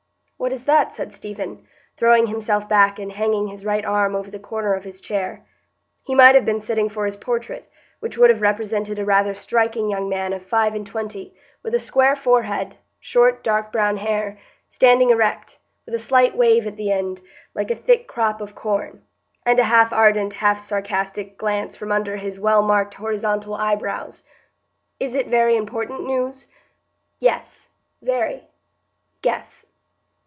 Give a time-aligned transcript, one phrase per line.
[0.41, 1.67] "What is that?" said Stephen,
[1.97, 5.45] throwing himself back and hanging his right arm over the corner of his chair.
[6.03, 7.67] He might have been sitting for his portrait,
[7.99, 11.79] which would have represented a rather striking young man of five and twenty, with a
[11.79, 17.21] square forehead, short dark brown hair, standing erect, with a slight wave at the end,
[17.53, 19.03] like a thick crop of corn,
[19.45, 24.23] and a half ardent, half sarcastic glance from under his well marked horizontal eyebrows.
[24.99, 26.47] "Is it very important news?"
[27.19, 27.69] "Yes,
[28.01, 28.47] very.
[29.21, 29.67] Guess."